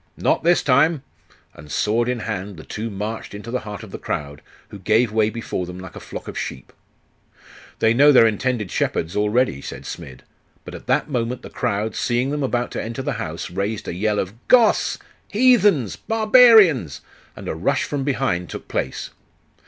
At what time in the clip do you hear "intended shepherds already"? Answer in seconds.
8.25-9.61